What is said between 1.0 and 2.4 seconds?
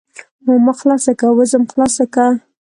که وځم خلاصه که.